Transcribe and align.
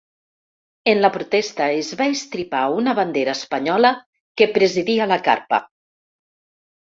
En 0.93 1.01
la 1.01 1.09
protesta, 1.17 1.65
es 1.81 1.89
va 1.99 2.07
estripar 2.13 2.61
una 2.77 2.95
bandera 3.01 3.35
espanyola 3.39 3.91
que 4.41 4.47
presidia 4.55 5.09
la 5.13 5.19
carpa. 5.31 5.61